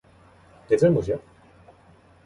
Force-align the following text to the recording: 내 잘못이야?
내 0.69 0.77
잘못이야? 0.77 1.17